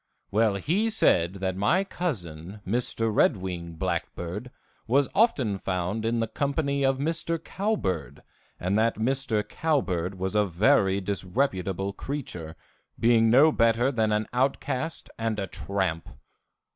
[0.31, 3.13] Well, he said that my cousin, Mr.
[3.13, 4.49] Red Wing Blackbird,
[4.87, 7.37] was often found in the company of Mr.
[7.37, 8.23] Cowbird,
[8.59, 9.47] and that Mr.
[9.47, 12.55] Cowbird was a very disreputable creature,
[12.99, 16.09] being no better than an outcast and a tramp.